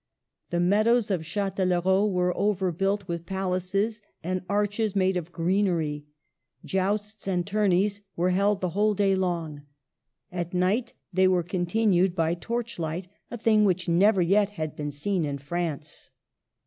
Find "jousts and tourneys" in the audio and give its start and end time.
6.65-8.01